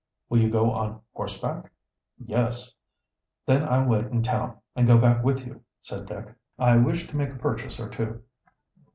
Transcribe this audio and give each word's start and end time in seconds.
"Will 0.29 0.39
you 0.39 0.49
go 0.49 0.71
on 0.71 0.99
horseback?" 1.13 1.71
"Yes." 2.17 2.73
"Then 3.45 3.63
I'll 3.69 3.87
wait 3.87 4.05
in 4.05 4.23
town 4.23 4.57
and 4.75 4.87
go 4.87 4.97
back 4.97 5.23
with 5.23 5.45
you," 5.45 5.61
said 5.83 6.07
Dick. 6.07 6.33
"I 6.57 6.77
wish 6.77 7.07
to 7.09 7.15
make 7.15 7.29
a 7.33 7.37
purchase 7.37 7.79
or 7.79 7.87
two." 7.87 8.23